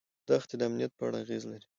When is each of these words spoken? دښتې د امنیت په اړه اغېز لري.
دښتې 0.27 0.55
د 0.57 0.61
امنیت 0.67 0.91
په 0.95 1.03
اړه 1.07 1.17
اغېز 1.23 1.43
لري. 1.51 1.67